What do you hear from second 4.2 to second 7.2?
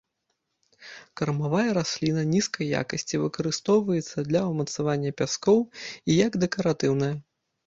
для ўмацавання пяскоў і як дэкаратыўная.